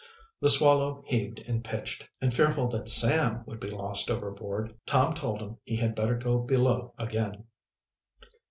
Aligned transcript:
The 0.39 0.49
Swallow 0.49 1.03
heaved 1.05 1.41
and 1.41 1.63
pitched, 1.63 2.09
and 2.21 2.33
fearful 2.33 2.67
that 2.69 2.89
Sam 2.89 3.43
would 3.45 3.59
be 3.59 3.67
lost 3.67 4.09
overboard, 4.09 4.73
Tom 4.87 5.13
told 5.13 5.43
him 5.43 5.57
he 5.63 5.75
had 5.75 5.93
better 5.93 6.15
go 6.15 6.39
below 6.39 6.95
again. 6.97 7.43